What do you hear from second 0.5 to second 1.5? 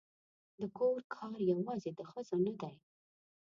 د کور کار